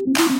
Like 0.00 0.30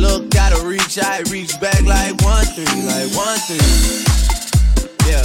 look 0.00 0.30
gotta 0.30 0.64
reach, 0.66 0.98
I 0.98 1.22
reach 1.30 1.58
back 1.60 1.82
like 1.82 2.14
one 2.22 2.44
three, 2.54 2.82
like 2.90 3.10
one 3.14 3.38
three. 3.46 3.58
Yeah. 5.08 5.24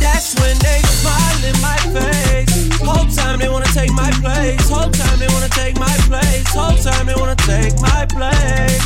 That's 0.00 0.34
when 0.40 0.56
they 0.58 0.80
smile 1.00 1.40
in 1.50 1.56
my 1.60 1.78
face. 1.96 2.80
Whole 2.80 3.06
time 3.06 3.38
they 3.38 3.48
wanna 3.48 3.72
take 3.72 3.92
my 3.92 4.10
place. 4.22 4.68
Whole 4.68 4.90
time 4.90 5.18
they 5.18 5.28
wanna 5.28 5.48
take 5.50 5.78
my 5.78 5.96
place. 6.08 6.48
Whole 6.48 6.76
time 6.76 7.06
they 7.06 7.14
wanna 7.14 7.36
take 7.36 7.74
my 7.80 8.06
place. 8.06 8.84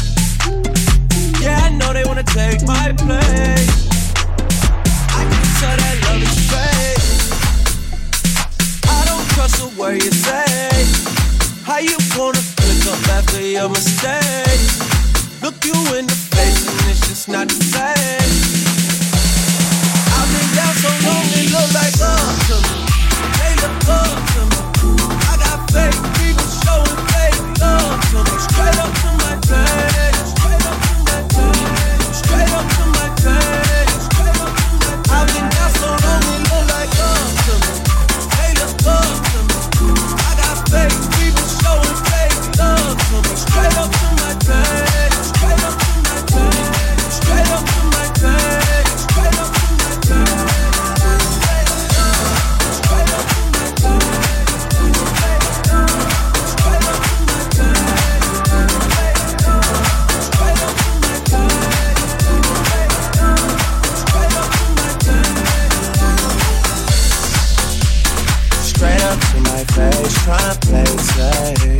Yeah, 1.41 1.61
I 1.65 1.71
know 1.71 1.93
they 1.93 2.05
wanna 2.05 2.25
take 2.25 2.63
my 2.63 2.93
place. 2.97 3.71
I 5.19 5.23
can 5.31 5.47
tell 5.61 5.77
that 5.77 5.97
love 6.05 6.21
how 11.71 11.79
you 11.79 11.97
gonna 12.17 12.35
look 12.35 12.87
up 12.91 13.09
after 13.15 13.41
your 13.41 13.69
mistake? 13.69 14.59
Look 15.41 15.55
you 15.65 15.79
in 15.95 16.05
the 16.05 16.19
face 16.35 16.67
and 16.67 16.91
it's 16.91 16.99
just 17.07 17.29
not 17.29 17.47
the 17.47 17.63
same. 17.63 18.35
I've 20.19 20.27
been 20.35 20.51
down 20.59 20.75
so 20.83 20.91
long 21.07 21.31
it 21.31 21.47
look 21.55 21.71
like 21.71 21.95
love 22.03 22.43
to 22.51 22.59
me. 22.59 22.83
They 23.39 23.55
look 23.63 23.87
up 23.87 24.19
to 24.35 24.43
me. 24.51 24.59
I 25.31 25.39
got 25.39 25.63
faith, 25.71 25.95
people 26.19 26.51
showing 26.59 26.99
faith. 27.15 27.39
love 27.63 28.03
to 28.03 28.19
me. 28.19 28.35
Straight 28.51 28.79
up 28.83 28.91
to 28.91 29.09
my 29.23 29.39
face, 29.47 30.27
Straight 30.27 30.67
up 30.67 30.75
to 30.75 30.93
my. 31.07 31.23
Straight 32.19 32.51
up 32.51 32.67
to 32.67 32.83
my. 32.91 33.07
I've 35.07 35.27
been 35.31 35.47
down 35.55 35.71
so 35.79 35.87
long 35.87 36.35
it 36.35 36.51
like 36.67 36.91
love 36.99 37.31
to 37.47 37.55
me. 37.63 37.79
Me. 39.87 39.95
I 40.19 40.35
got 40.35 41.20
straight 68.81 69.03
up 69.03 69.21
to 69.21 69.41
my 69.41 69.65
face, 69.65 70.15
try 70.25 70.41
and 70.41 70.61
play 70.63 70.85
safe. 70.97 71.80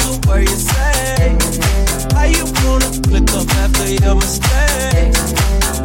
A 0.00 0.28
word 0.28 0.48
you 0.48 0.56
say. 0.56 1.38
How 2.14 2.24
you 2.24 2.44
gonna 2.62 2.90
click 3.06 3.30
up 3.32 3.48
after 3.62 3.88
your 3.88 4.16
mistake? 4.16 5.14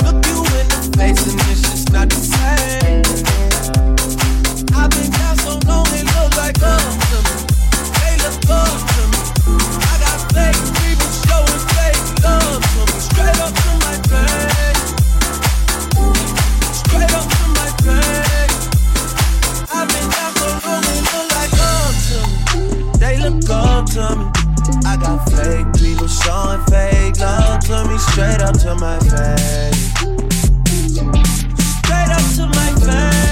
Look 0.04 0.26
you 0.26 0.40
in 0.60 0.68
the 0.68 0.80
face 0.98 1.22
and 1.28 1.40
it's 1.52 1.62
just 1.62 1.92
not 1.92 2.10
the 2.10 2.16
same. 2.18 3.04
I've 4.76 4.90
been 4.90 5.12
down 5.12 5.38
so 5.38 5.60
long 5.68 5.88
it 5.94 6.06
look 6.16 6.36
like 6.38 6.60
love 6.62 6.98
to 7.10 7.18
me. 7.26 7.36
They 8.00 8.14
look 8.24 8.50
up 8.50 8.80
to 8.96 9.04
me. 9.12 9.20
I 9.92 9.96
got 10.04 10.18
fake 10.34 10.62
people 10.82 11.12
showing 11.26 11.62
fake 11.76 12.02
love 12.24 12.62
to 12.74 12.82
me. 12.90 13.00
Straight 13.00 13.40
up 13.40 13.54
to 13.54 13.72
my 13.86 13.96
face. 14.10 14.39
To 24.00 24.16
me. 24.16 24.26
I 24.86 24.96
got 24.98 25.20
fake 25.30 25.68
people 25.74 26.08
showing 26.08 26.64
fake 26.72 27.20
love 27.20 27.60
to 27.68 27.84
me. 27.90 27.98
Straight 27.98 28.42
up 28.42 28.56
to 28.64 28.76
my 28.76 28.98
face. 29.00 29.92
Straight 31.84 32.12
up 32.18 32.26
to 32.36 32.48
my 32.48 32.70
face. 32.80 33.29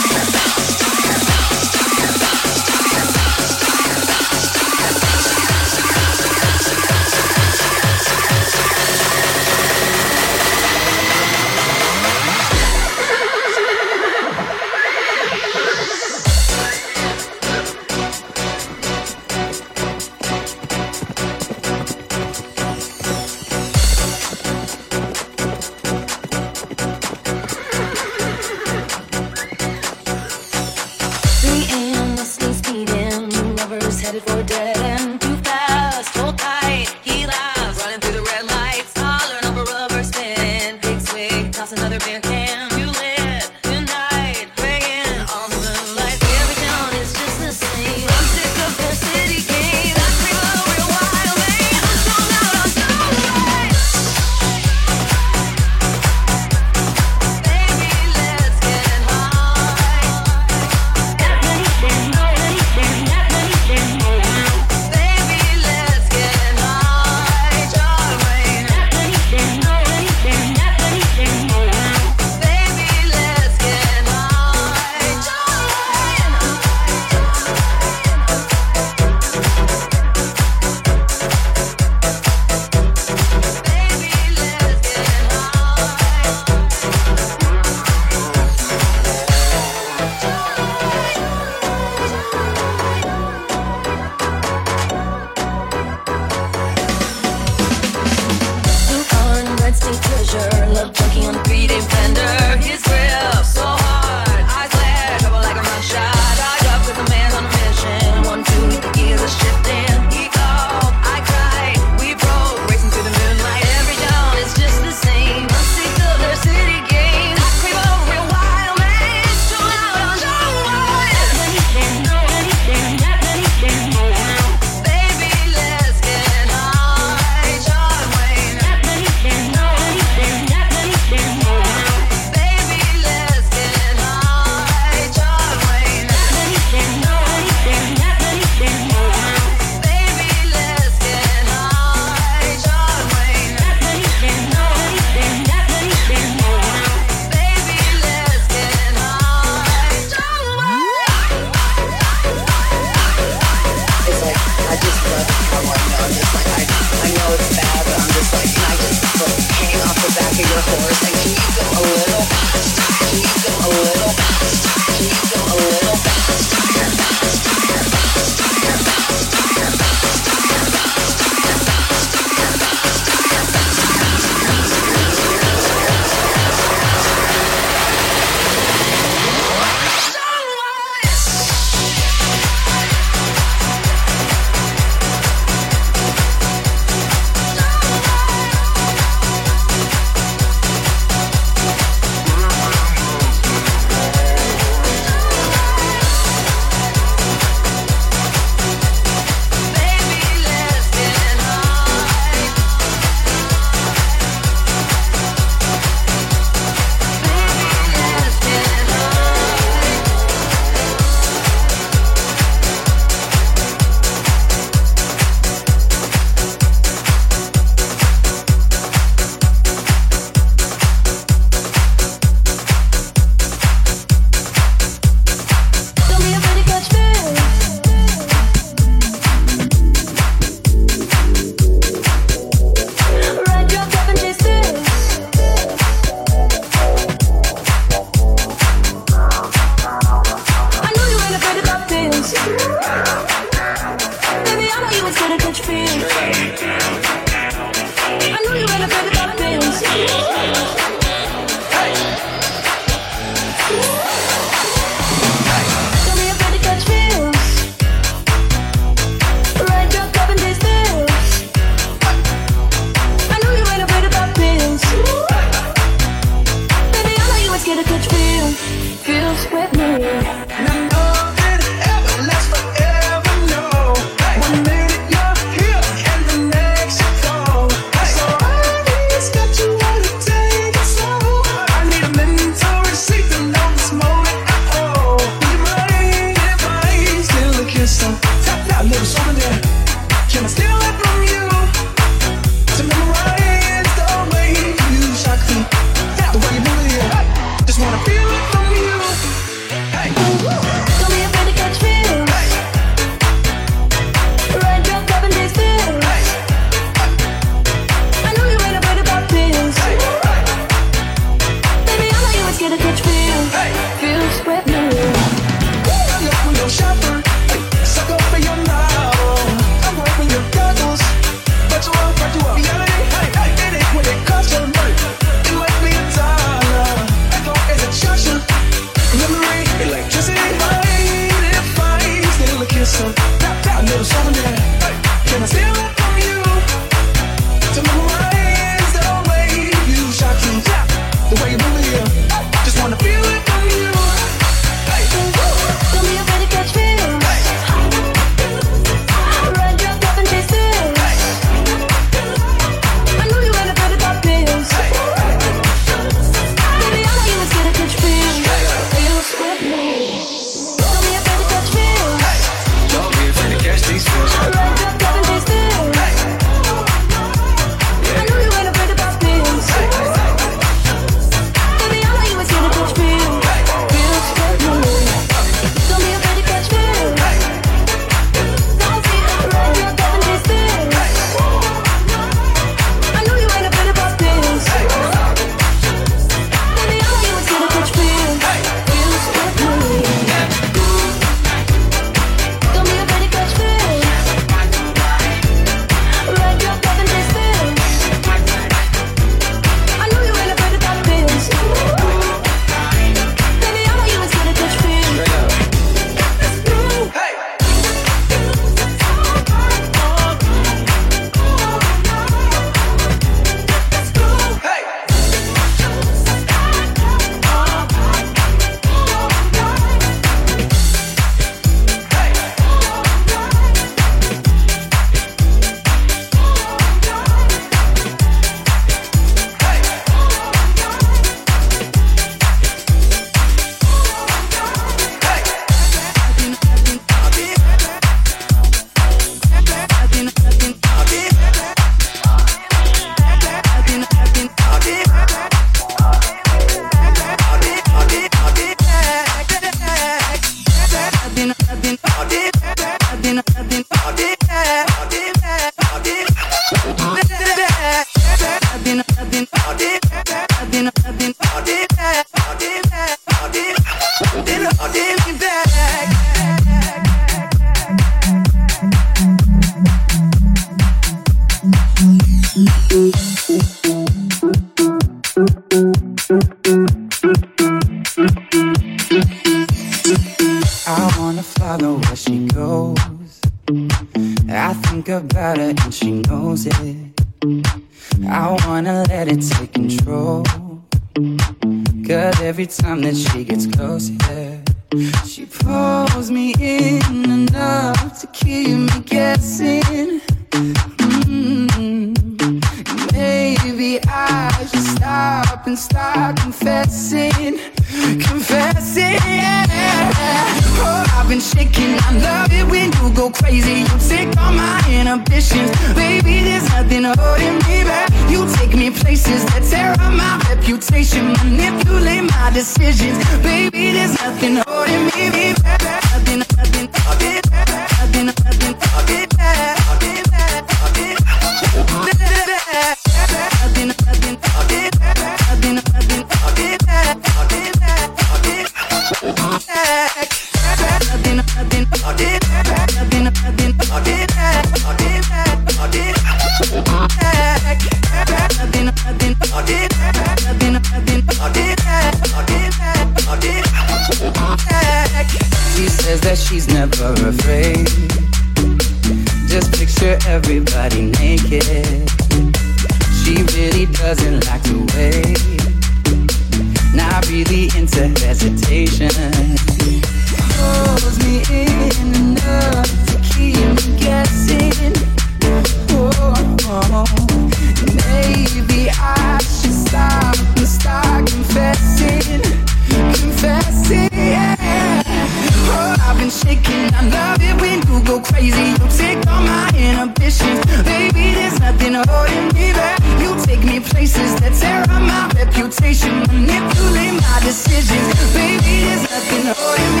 You 592.01 592.11
holding 592.13 592.47
me 592.55 592.73
back. 592.73 592.99
You 593.21 593.35
take 593.45 593.63
me 593.63 593.79
places 593.79 594.33
that 594.41 594.53
tear 594.59 594.81
up 594.81 595.01
my 595.01 595.29
reputation, 595.37 596.19
manipulate 596.21 597.21
my 597.21 597.39
decisions. 597.43 598.33
Baby, 598.33 598.85
there's 598.85 599.03
nothing 599.03 599.53
holding 599.53 599.95
me 599.95 600.00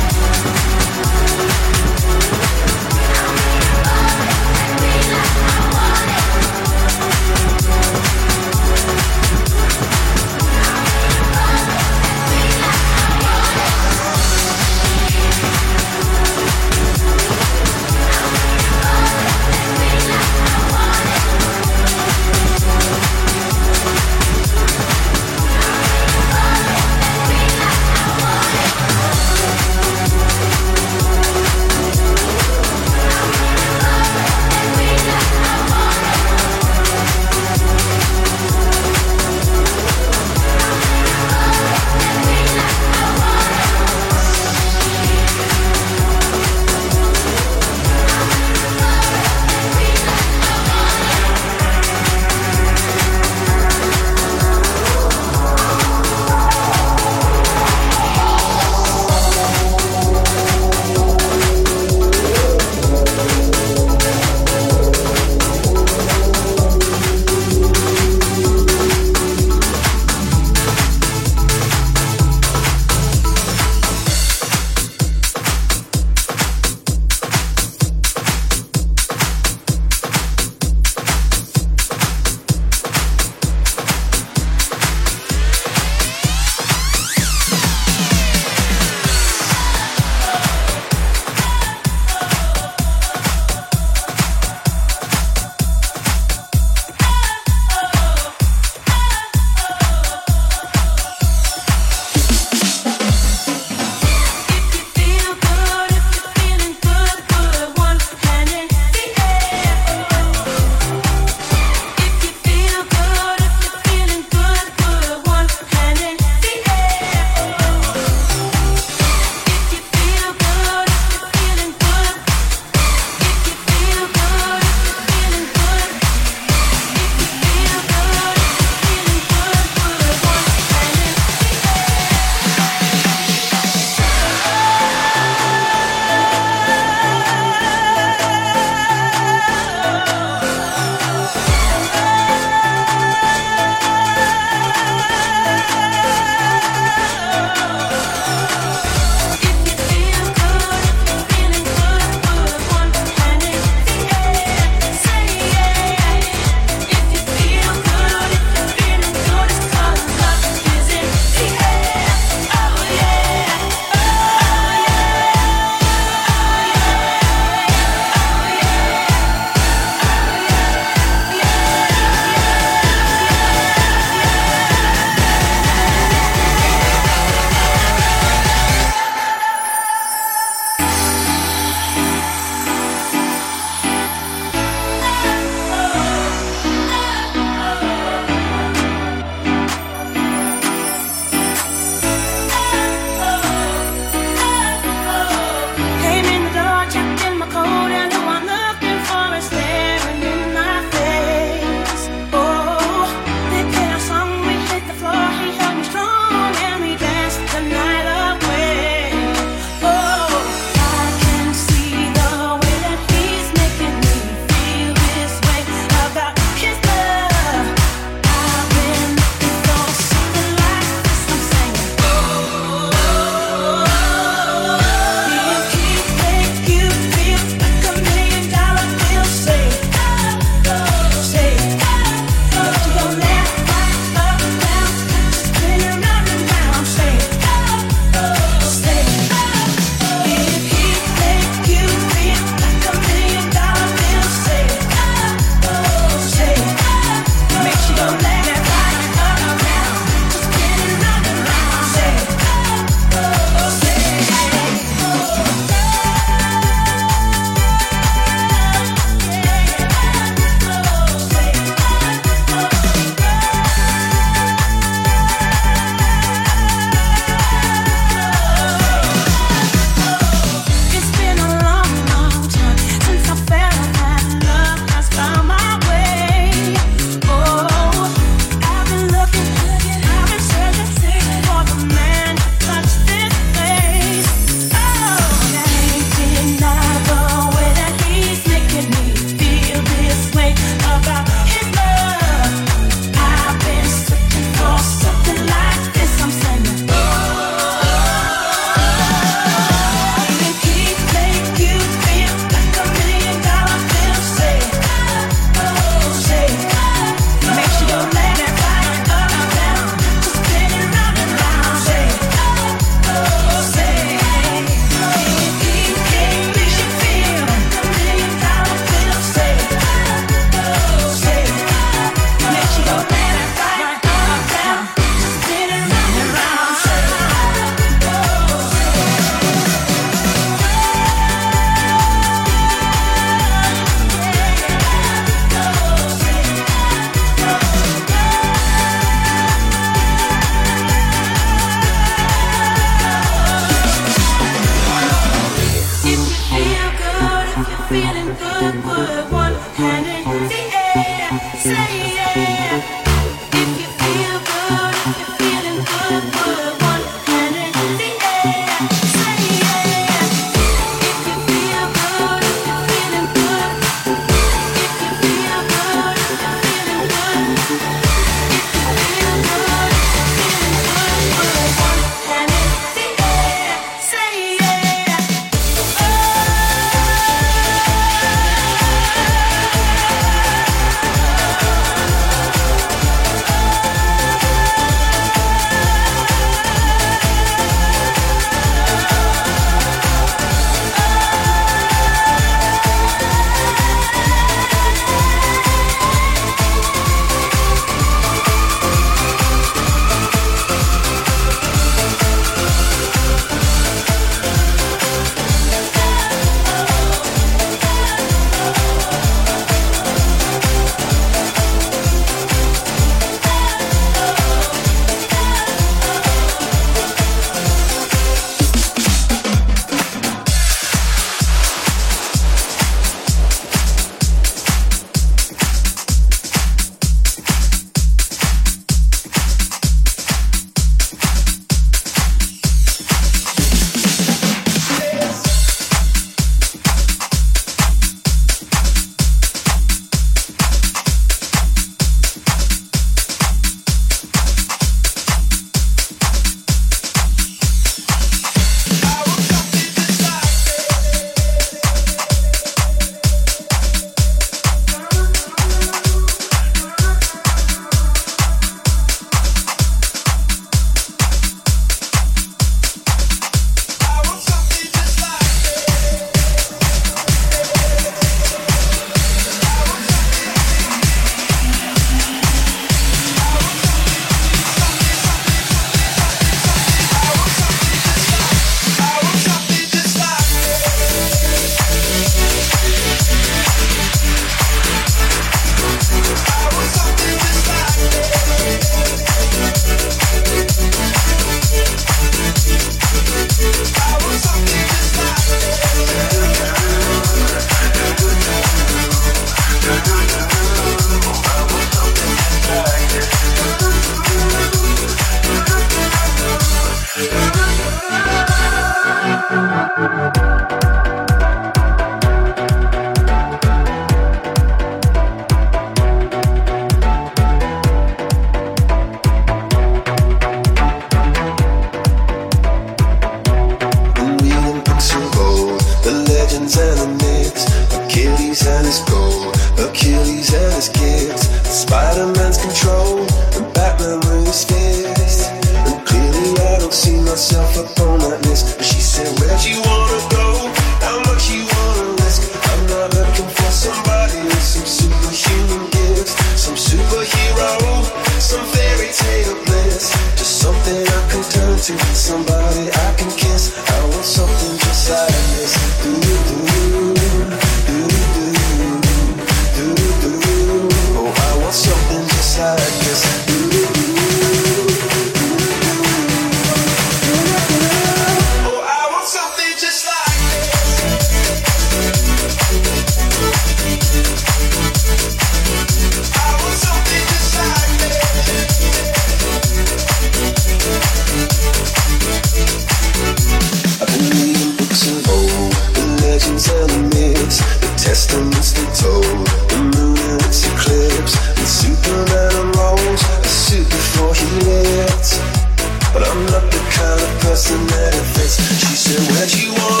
She 597.53 598.95
said, 598.95 599.19
Where'd 599.29 599.53
you 599.53 599.73
wanna 599.73 600.00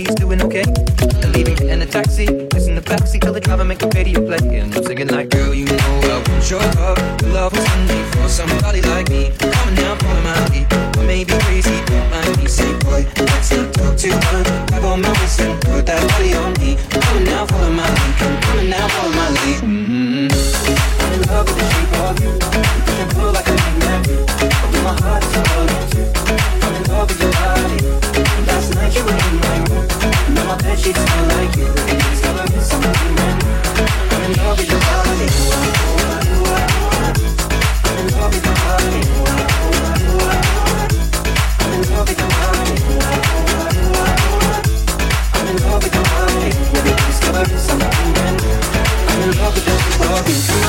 family's 0.00 0.14
doing 0.14 0.42
okay. 0.42 0.64
And 1.22 1.34
leaving 1.34 1.54
it 1.54 1.62
in 1.62 1.82
a 1.82 1.86
taxi, 1.86 2.26
kissing 2.50 2.74
the 2.74 2.80
backseat, 2.82 3.20
tell 3.20 3.32
the 3.32 3.40
driver 3.40 3.64
make 3.64 3.78
the 3.78 3.88
radio 3.94 4.24
play. 4.24 4.58
And 4.58 4.74
I'm 4.74 4.84
singing 4.84 5.08
like, 5.08 5.30
girl, 5.30 5.54
you 5.54 5.66
know 5.66 5.76
I 5.76 6.22
want 6.26 6.50
your 6.50 6.60
love. 6.60 6.98
Your 7.22 7.32
love 7.32 7.52
was 7.52 7.68
made 7.88 8.06
for 8.14 8.28
somebody 8.28 8.80
like 8.82 9.08
me. 9.10 9.32
Come 9.38 9.52
on 9.52 9.74
now, 9.74 9.96
follow 9.96 10.22
my 10.22 10.48
lead. 10.48 10.66
I 10.72 11.06
may 11.06 11.24
be 11.24 11.32
crazy, 11.44 11.76
don't 11.86 12.10
mind 12.10 12.36
me. 12.38 12.46
Say, 12.46 12.72
boy, 12.80 13.06
let's 13.16 13.50
not 13.52 13.72
talk 13.74 13.96
too 13.96 14.14
much. 14.32 14.48
Grab 14.68 14.84
on 14.84 15.02
my 15.02 15.10
waist 15.20 15.40
and 15.40 15.60
put 15.62 15.86
that 15.86 16.02
body 16.10 16.34
on 16.34 16.52
me. 16.60 16.76
Come 16.90 17.16
on 17.16 17.24
now, 17.24 17.46
follow 17.46 17.70
my 17.70 17.88
lead. 17.88 18.14
Come 18.18 18.58
on 18.58 18.70
now, 18.70 18.88
follow 18.88 19.12
my 19.12 19.28
lead. 19.30 19.60
Mm-hmm. 19.60 20.28
I'm 21.00 21.12
in 21.14 21.22
love 21.28 21.46
with 21.46 21.58
the 21.58 21.66
shape 21.70 21.94
of 22.04 22.14
you. 22.22 22.32
You 22.32 22.94
can 22.96 23.08
pull 23.14 23.32
like 23.32 23.48
a 23.48 23.56
magnet. 23.80 24.28
My 24.84 24.94
heart 25.02 25.22
is 25.24 25.32
falling. 25.48 25.82
I'm 26.64 26.74
in 26.76 26.84
love 26.88 27.08
with 27.08 27.20
your 27.20 27.32
body. 27.32 27.76
Last 28.46 28.74
night 28.74 28.94
you 28.96 29.04
were 29.04 29.10
in 29.10 29.40
my 29.40 29.58
room 29.58 29.69
she 30.78 30.92
like 30.92 31.56
you. 31.56 31.66
Gotta 32.22 32.52
be 32.52 32.60
something. 32.60 32.92
I'm 34.10 34.22
in 34.24 34.32
love 34.38 34.58
with 34.58 34.70
your 34.70 34.80
body. 34.80 35.26
I'm 37.84 37.98
in 37.98 38.06
love 38.14 38.32
with 38.34 38.44
your 38.44 38.54
body. 38.54 39.00
I'm 41.60 41.72
in 41.72 41.82
love 41.90 42.08
with 42.08 42.18
your 42.18 42.30
body. 42.30 42.74
I'm 45.34 45.46
in 45.48 45.56
love 45.64 45.82
with 45.82 45.94
your 45.94 46.04
body. 46.04 46.50
I'm 49.08 49.22
in 49.22 49.30
love 49.38 49.54
with 49.54 49.66
your 49.66 49.78
body. 50.08 50.59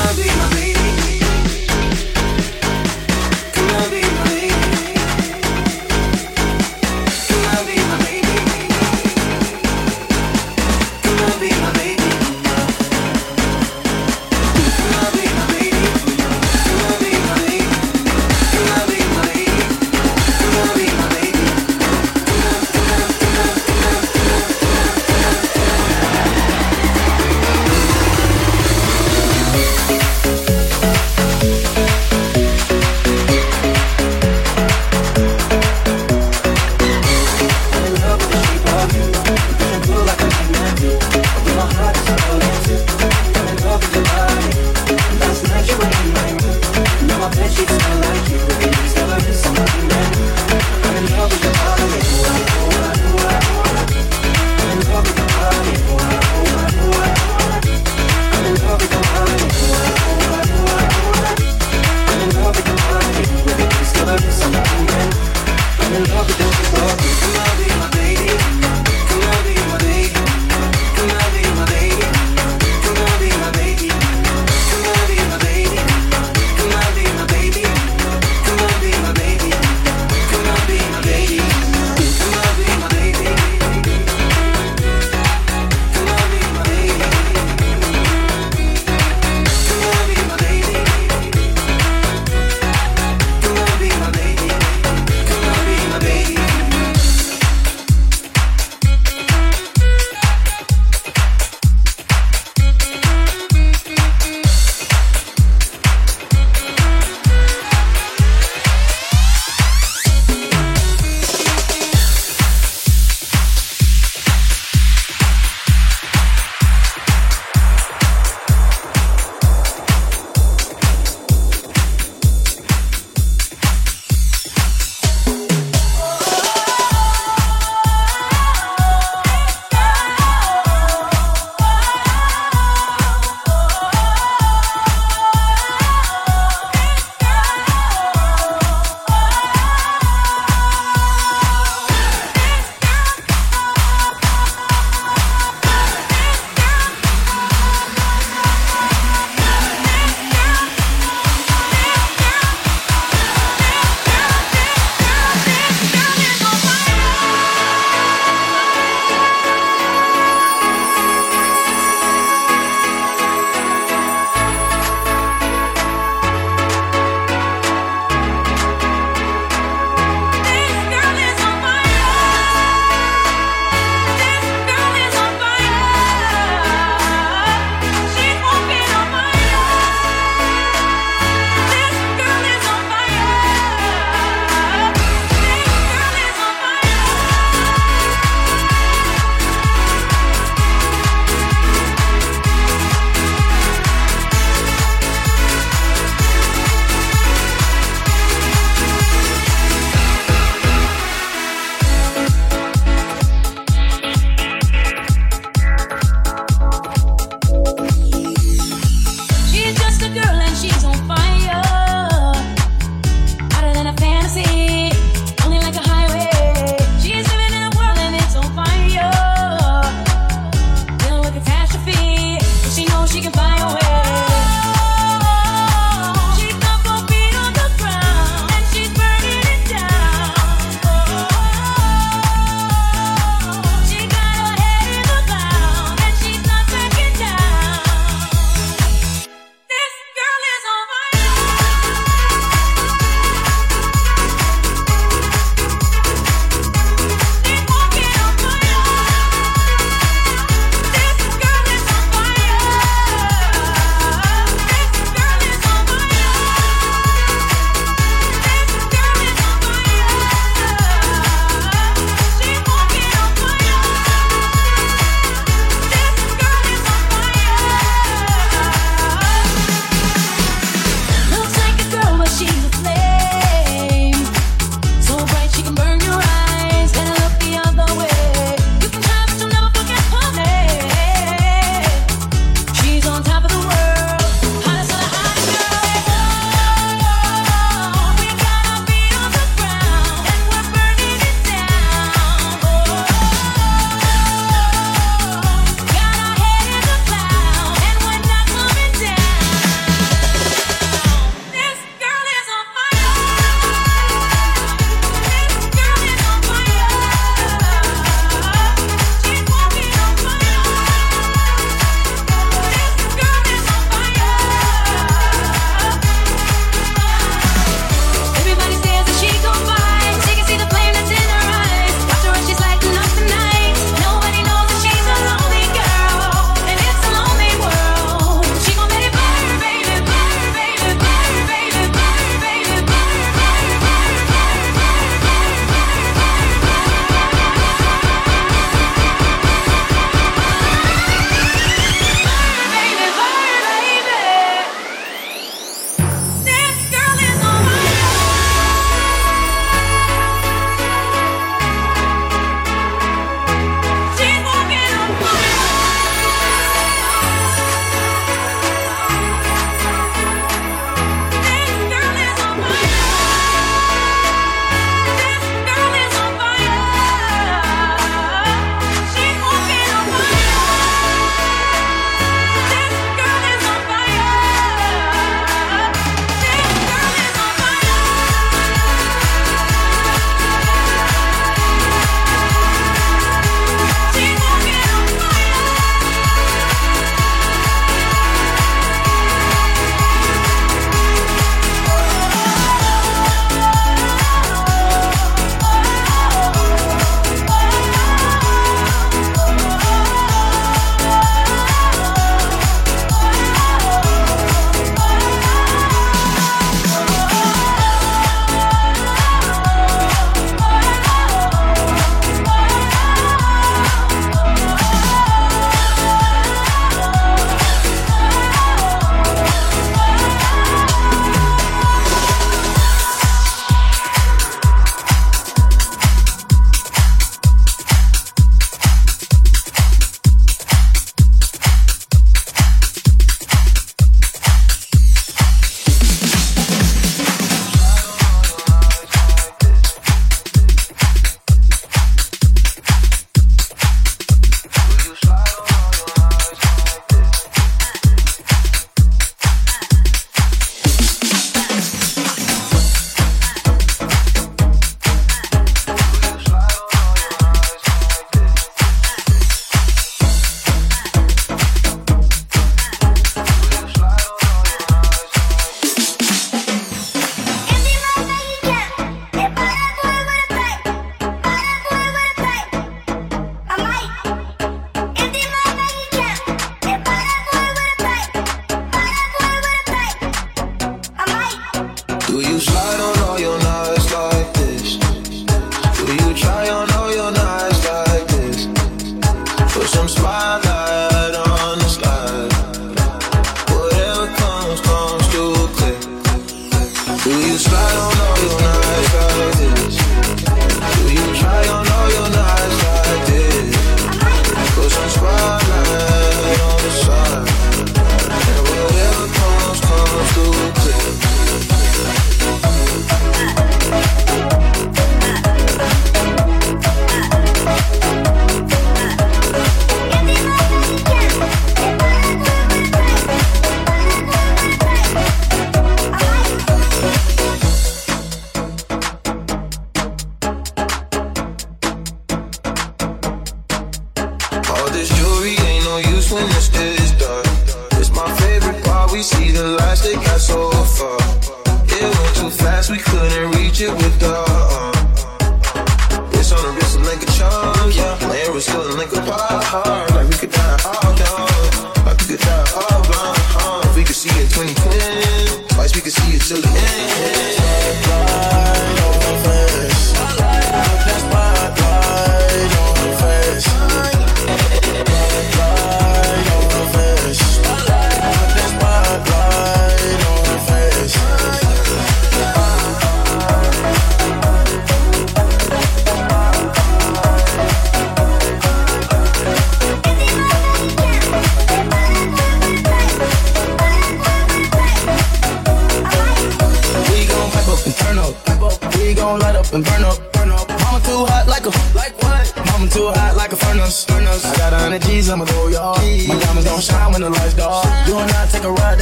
When 536.32 536.46
it's 536.46 536.68
this 536.70 536.91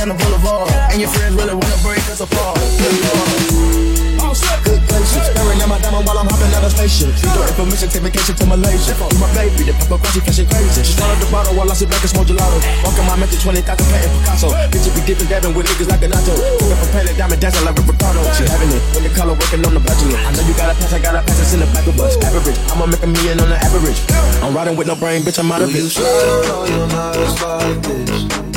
down 0.01 0.16
the 0.16 0.24
boulevard, 0.24 0.72
and 0.89 1.01
your 1.01 1.12
friends 1.12 1.36
really 1.36 1.52
wanna 1.52 1.78
break 1.85 2.01
us 2.09 2.24
apart. 2.24 2.56
Good 4.64 4.81
patience, 4.86 5.27
staring 5.28 5.59
at 5.60 5.68
my 5.68 5.77
diamond 5.82 6.06
while 6.06 6.16
I'm 6.16 6.31
hopping 6.31 6.55
out 6.56 6.64
of 6.64 6.72
spaceship. 6.72 7.10
You 7.20 7.28
got 7.35 7.51
information, 7.51 7.90
take 7.90 8.06
vacation 8.06 8.35
to 8.40 8.47
Malaysia. 8.47 8.94
You 8.97 9.18
my 9.18 9.28
baby, 9.35 9.66
the 9.68 9.74
paparazzi 9.77 10.22
flashing 10.22 10.48
crazy. 10.48 10.86
She 10.86 10.94
swallowed 10.94 11.18
the 11.20 11.28
bottle 11.28 11.52
while 11.59 11.68
I 11.68 11.74
sit 11.74 11.90
back 11.90 12.01
and 12.01 12.09
smoke 12.09 12.31
gelato. 12.31 12.56
Walking 12.86 13.05
my 13.05 13.18
mentor, 13.18 13.36
20,000 13.43 13.66
patent 13.66 14.12
Picasso. 14.22 14.48
Bitch, 14.70 14.86
you 14.86 14.93
be 14.94 15.02
dipping, 15.05 15.28
dabbing 15.28 15.52
with 15.52 15.66
niggas 15.66 15.90
like 15.90 16.01
a 16.06 16.09
nacho. 16.09 16.32
Pick 16.39 16.70
up 16.70 16.81
a 16.81 17.12
diamond 17.18 17.40
dancing 17.43 17.64
like 17.66 17.77
Ricardo. 17.77 18.20
She 18.39 18.47
having 18.47 18.70
it, 18.70 18.82
when 18.94 19.02
the 19.05 19.10
color 19.12 19.35
working 19.35 19.60
on 19.66 19.74
the 19.74 19.82
bachelor. 19.82 20.16
I 20.16 20.31
know 20.32 20.44
you 20.47 20.55
got 20.55 20.70
a 20.70 20.74
pass, 20.78 20.93
I 20.94 21.01
got 21.02 21.18
a 21.18 21.20
pass, 21.27 21.40
it's 21.43 21.52
in 21.52 21.60
the 21.60 21.68
back 21.74 21.85
of 21.90 22.01
us. 22.01 22.16
Average, 22.24 22.56
I'ma 22.72 22.86
make 22.89 23.02
a 23.02 23.10
million 23.10 23.36
on 23.43 23.51
the 23.52 23.59
average. 23.59 24.01
I'm 24.40 24.55
riding 24.55 24.78
with 24.78 24.86
no 24.86 24.94
brain, 24.94 25.27
bitch, 25.27 25.43
I'm 25.43 25.51
out 25.51 25.60
of 25.60 25.74
it. 25.74 25.82
you 25.82 25.90
try 25.90 26.06
on 26.06 26.48
all 26.48 26.64
your 26.70 26.86
nights 26.89 27.36
like 27.43 27.77
this? 27.85 28.49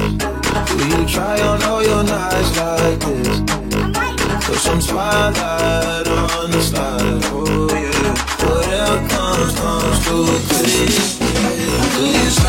You 0.84 1.05
try 1.07 1.39
on 1.39 1.64
all 1.64 1.81
your 1.81 2.03
nights 2.03 2.57
like 2.57 2.99
this? 2.99 3.39
Put 4.45 4.57
some 4.57 4.81
spotlight 4.81 6.07
on 6.07 6.51
the 6.51 6.61
slide, 6.61 7.22
oh 7.31 7.69
yeah. 7.72 8.14
Whatever 8.45 9.07
comes, 9.07 9.53
comes 9.60 10.05
too 10.05 10.26
quick. 10.49 12.43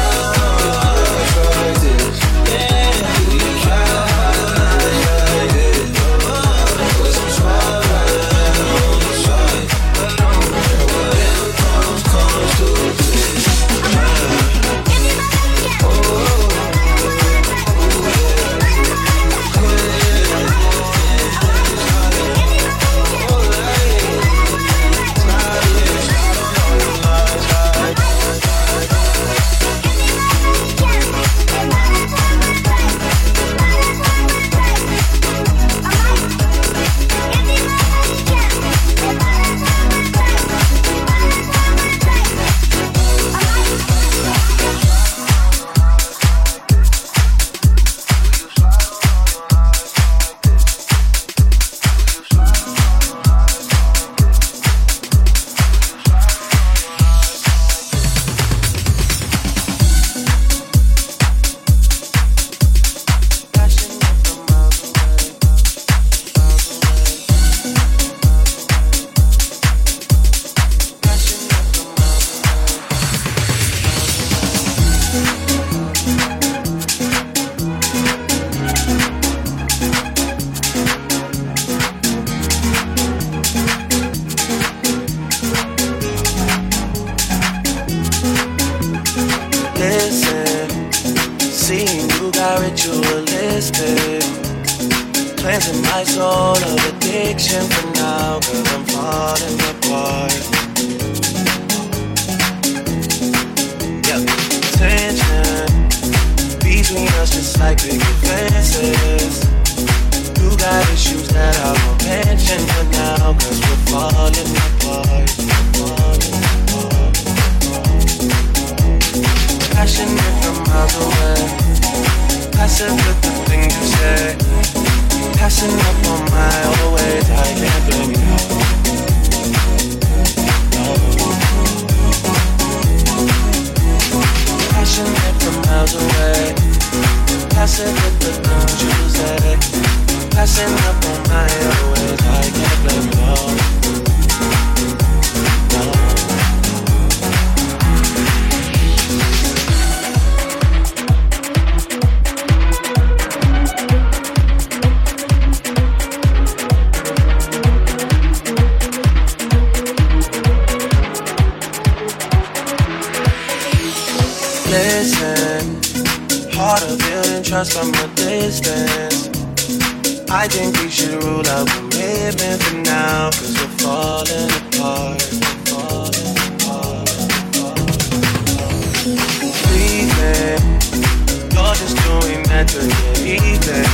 night 182.65 182.73
to 182.73 182.81
the. 182.81 183.85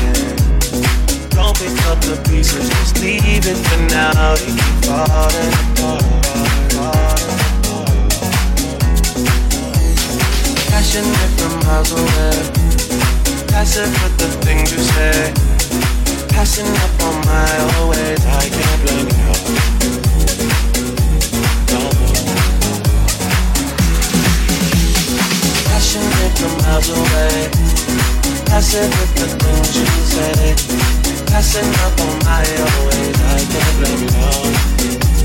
Don't 1.31 1.57
pick 1.57 1.87
up 1.87 2.01
the 2.01 2.17
pieces, 2.29 2.69
just 2.69 3.01
leave 3.01 3.47
it 3.47 3.57
for 3.67 3.81
now. 3.91 4.35
They 4.37 4.47
keep 4.47 4.85
falling 4.85 5.55
apart. 5.63 6.01
Passion 10.71 11.07
from 11.39 11.53
miles 11.67 11.93
away. 11.93 12.37
Passive 13.49 13.93
with 14.03 14.17
the 14.19 14.29
things 14.45 14.73
you 14.73 14.79
say. 14.79 15.33
Passing 16.29 16.67
up 16.67 17.03
on 17.03 17.15
my 17.27 17.51
always, 17.79 18.25
I 18.27 18.49
can't 18.49 18.81
blame 18.83 19.09
you. 19.09 19.33
No. 21.71 21.81
Passionate 25.67 26.33
from 26.39 26.53
miles 26.59 26.89
away 26.91 27.80
Passing 28.51 28.91
with 28.91 29.15
the 29.15 29.29
things 29.39 29.77
you 29.77 29.87
say. 30.11 31.25
Passing 31.27 31.71
up 31.87 32.01
on 32.01 32.19
my 32.25 32.43
own 32.59 32.87
ways. 32.89 33.17
I 33.23 33.39
can't 33.47 33.75
blame 33.79 34.03
you. 35.15 35.20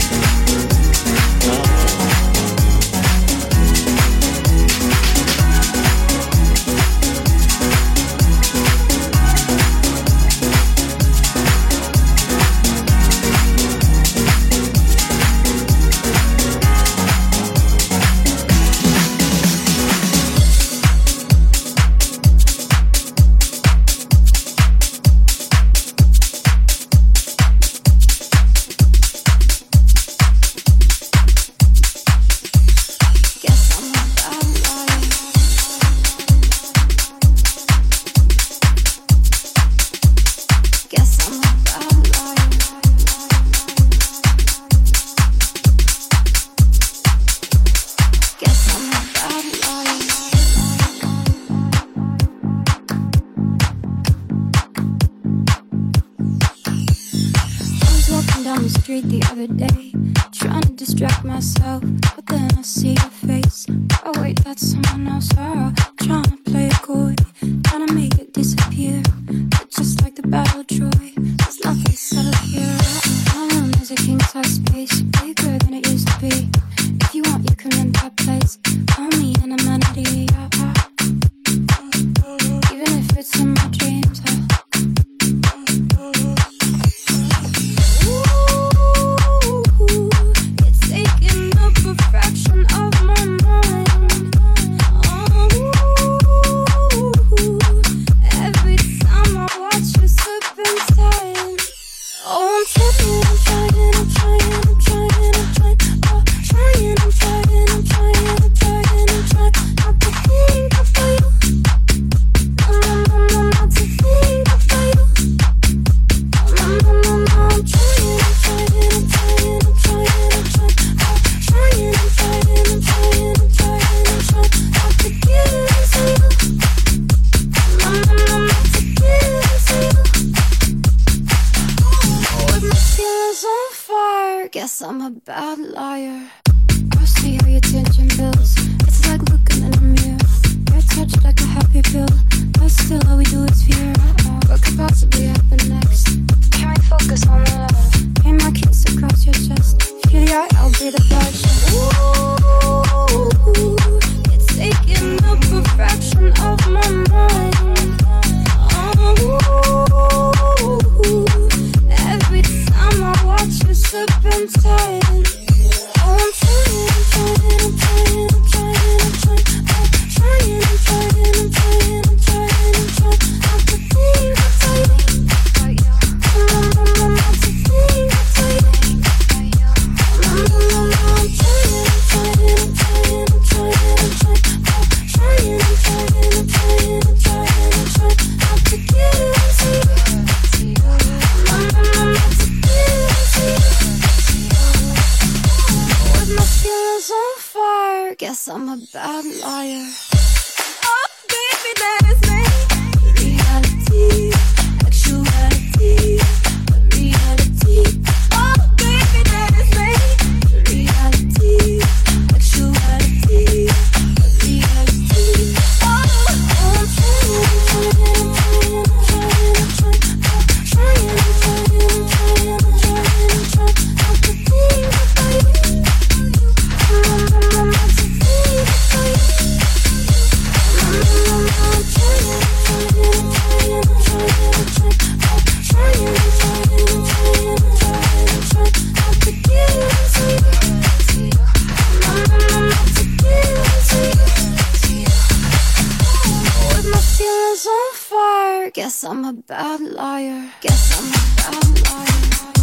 Guess 248.75 249.05
I'm 249.05 249.23
a 249.23 249.31
bad 249.31 249.79
liar. 249.79 250.51
Guess 250.59 250.99
I'm 250.99 251.07
a 251.07 251.73
bad 251.73 251.89
liar. 251.89 252.54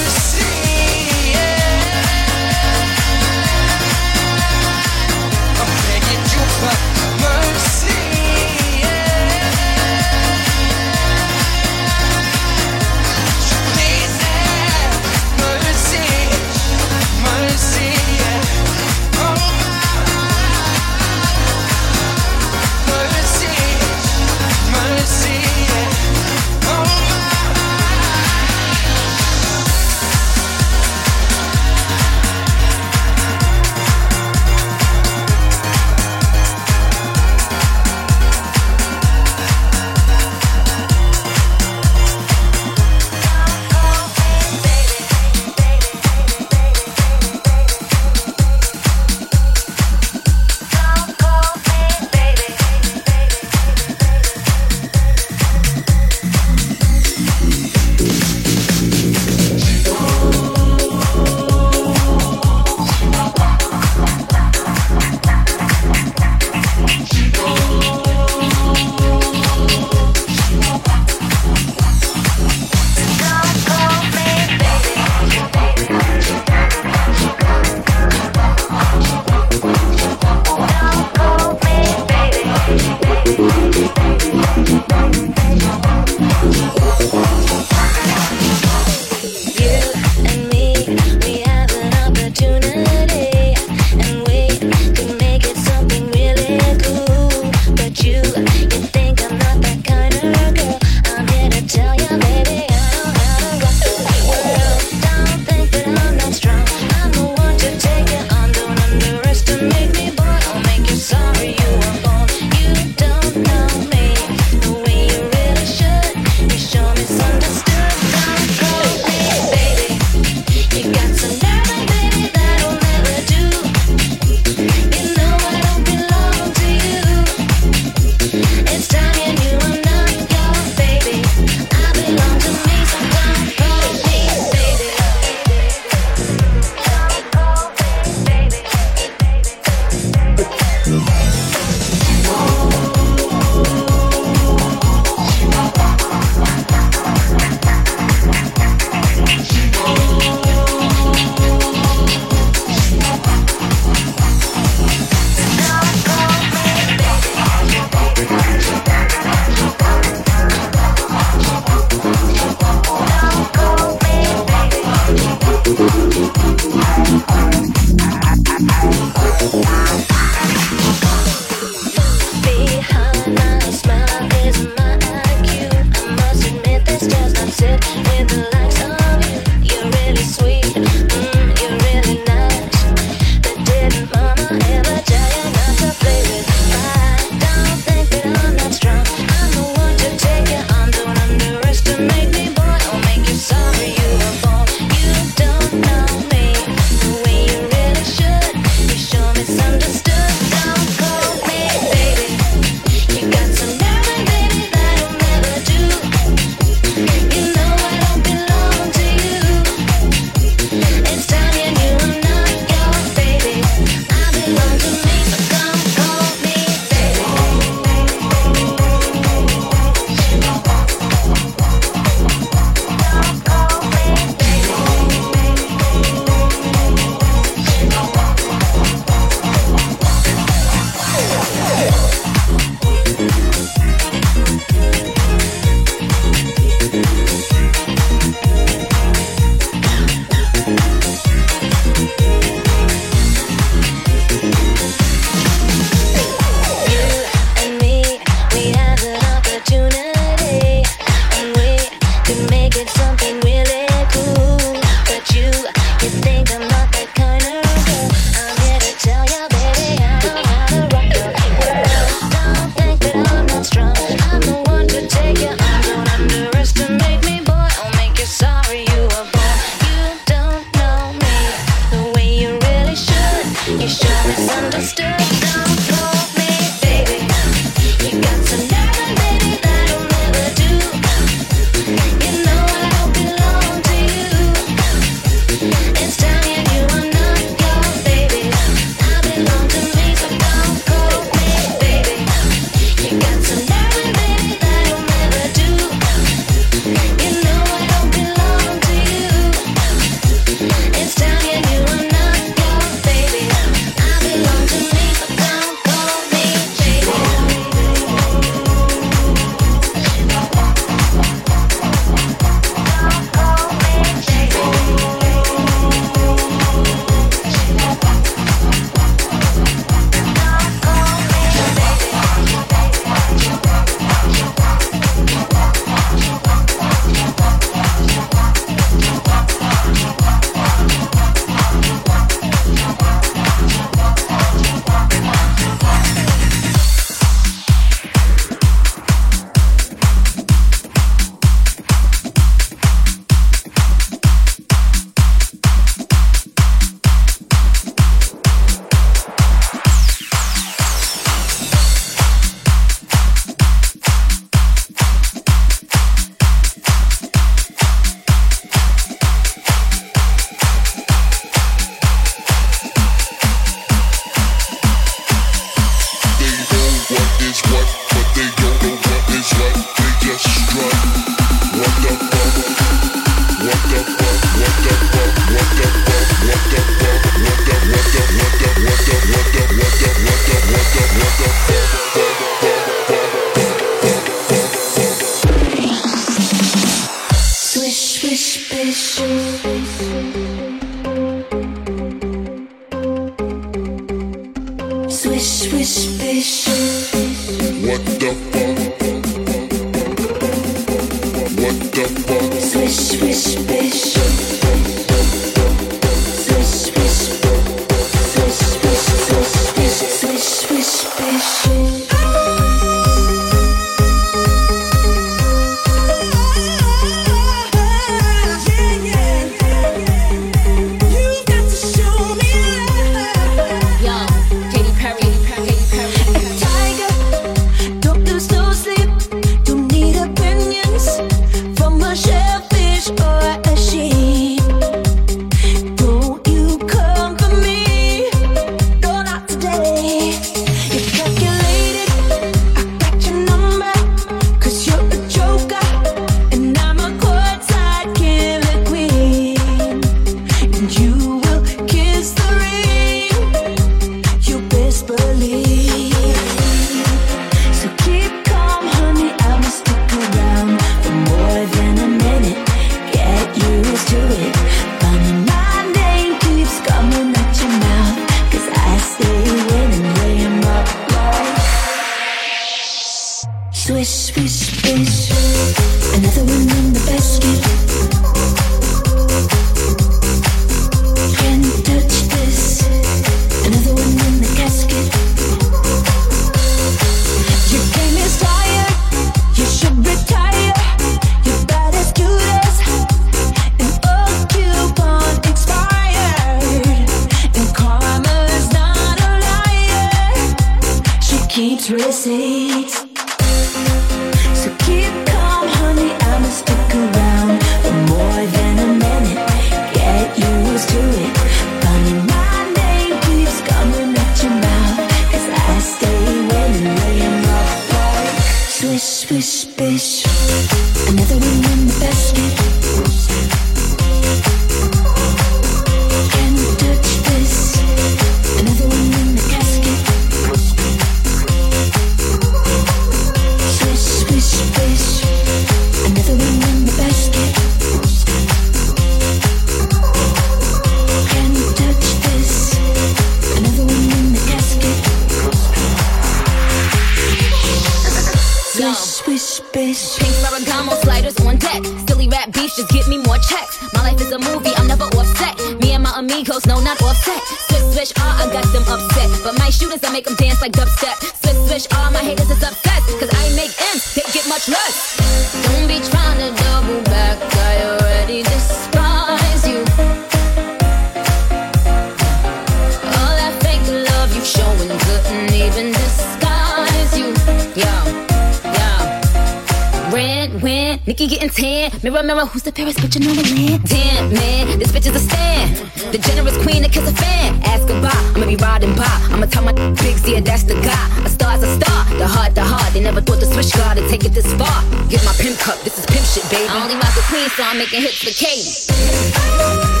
Hits 598.01 598.23
for 598.23 598.33
Katie. 598.33 600.00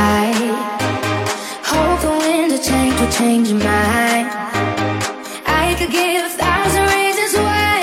Pass. 0.00 0.36
Hope 1.70 2.00
the 2.06 2.12
wind 2.22 2.52
of 2.56 2.62
change 2.70 2.96
will 3.00 3.12
change 3.20 3.46
your 3.52 3.60
mind. 3.72 4.26
I 5.62 5.64
could 5.78 5.92
give 5.98 6.22
a 6.30 6.32
thousand 6.42 6.84
reasons 6.96 7.32
why, 7.44 7.76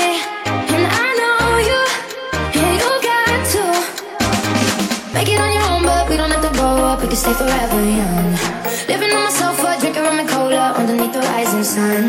and 0.73 0.84
I 1.03 1.07
know 1.22 1.41
you, 1.69 1.81
and 2.61 2.73
you 2.81 2.91
got 3.11 3.39
to 3.56 3.64
make 5.15 5.30
it 5.34 5.39
on 5.45 5.52
your 5.57 5.65
own. 5.72 5.81
But 5.89 6.03
we 6.10 6.15
don't 6.19 6.31
have 6.35 6.45
to 6.48 6.53
grow 6.57 6.77
up; 6.89 6.98
we 7.02 7.07
can 7.11 7.19
stay 7.23 7.35
forever 7.41 7.80
young. 8.02 8.30
Living 8.91 9.11
on 9.18 9.22
my 9.27 9.34
sofa, 9.41 9.69
drinking 9.81 10.03
rum 10.07 10.19
and 10.23 10.30
cola 10.30 10.64
underneath 10.80 11.14
the 11.14 11.23
rising 11.31 11.65
sun. 11.76 12.03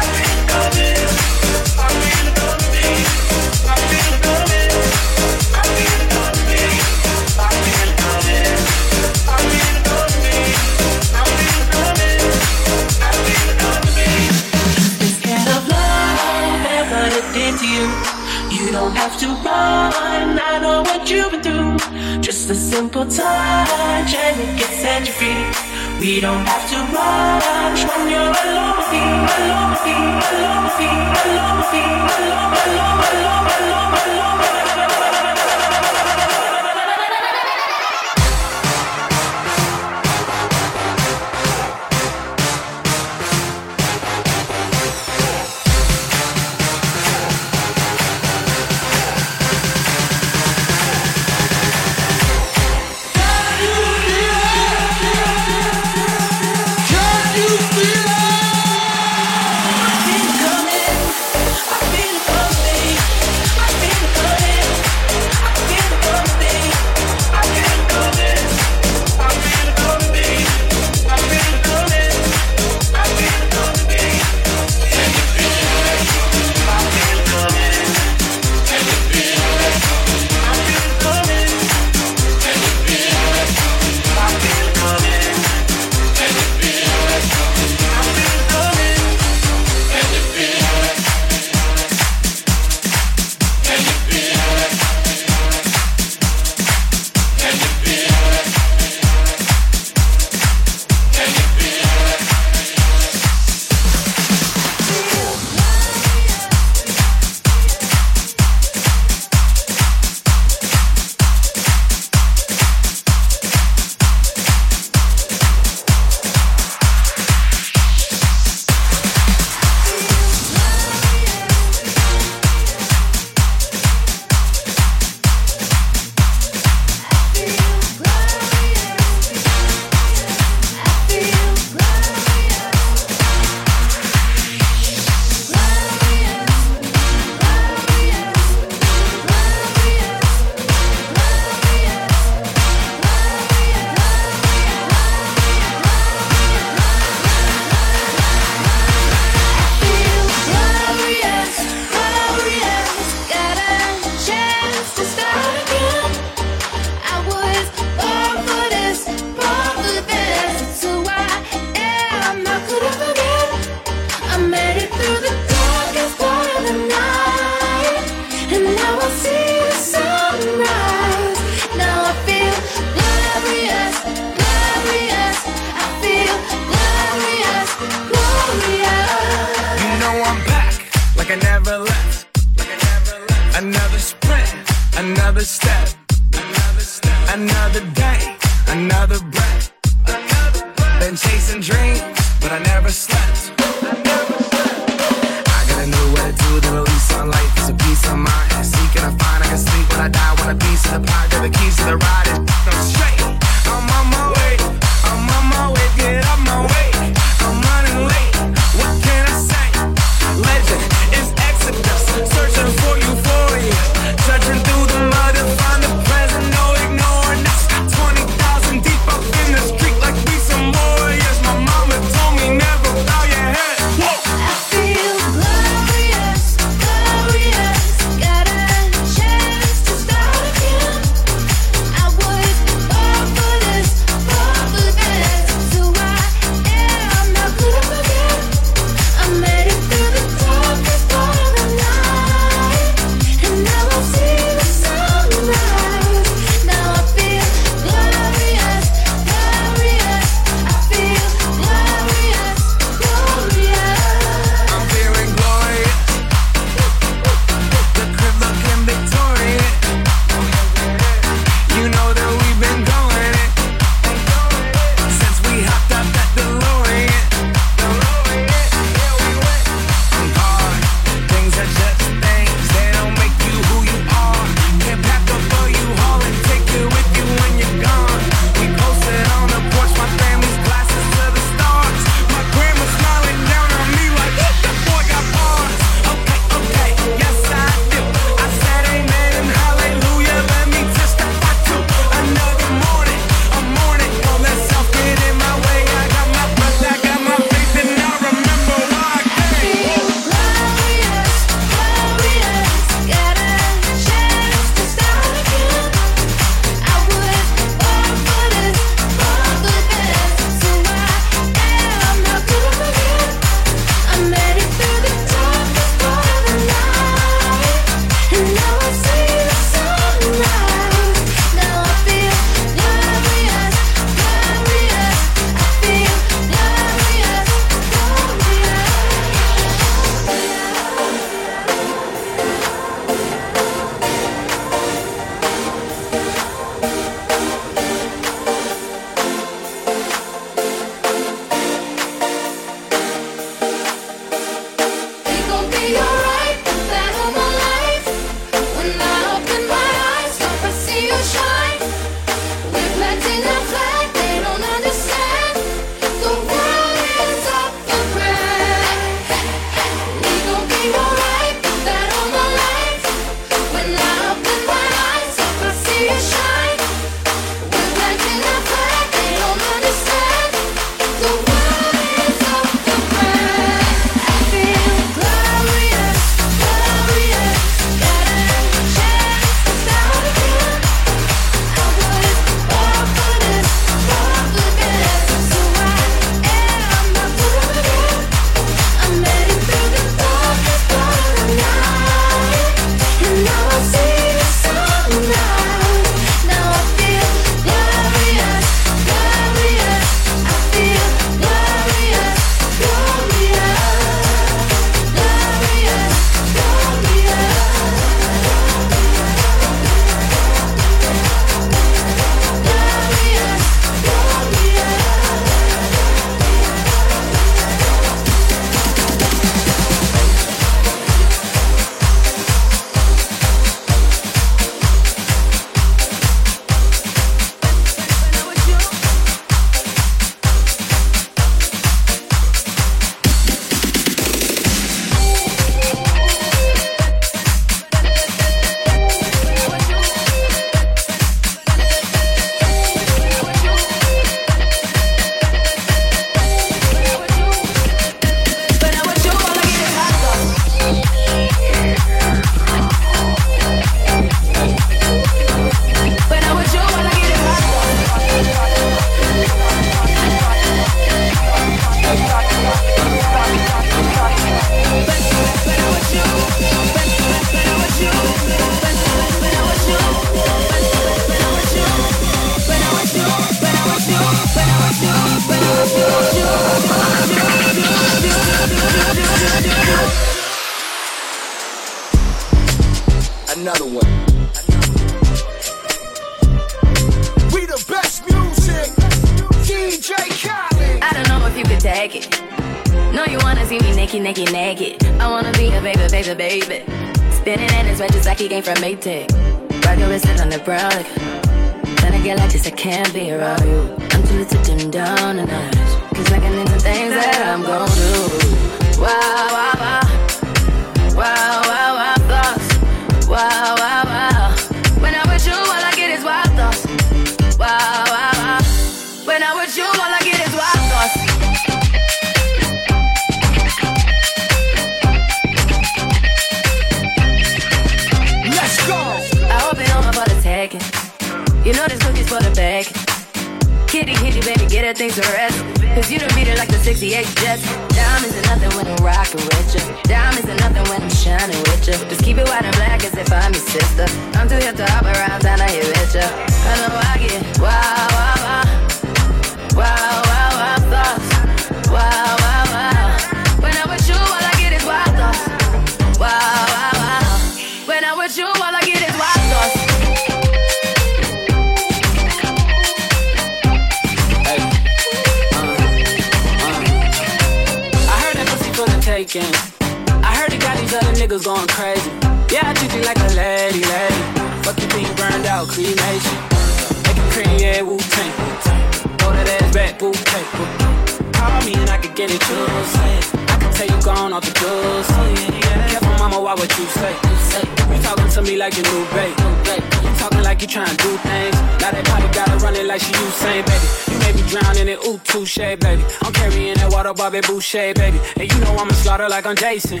like 599.34 599.46
I'm 599.46 599.56
Jason. 599.56 600.00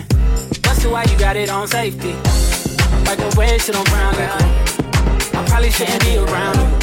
Busted 0.62 0.92
why 0.92 1.02
you 1.10 1.18
got 1.18 1.34
it 1.34 1.50
on 1.50 1.66
safety. 1.66 2.12
Like 3.04 3.18
the 3.18 3.34
red 3.36 3.60
shit 3.60 3.74
on 3.74 3.82
brown, 3.86 4.14
girl. 4.14 4.28
I 4.30 5.44
probably 5.48 5.72
shouldn't 5.72 6.04
be 6.04 6.16
around 6.18 6.56
him. 6.56 6.73